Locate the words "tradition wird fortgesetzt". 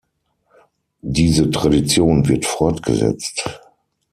1.51-3.47